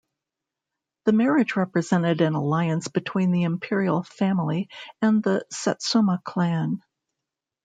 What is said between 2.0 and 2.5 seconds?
an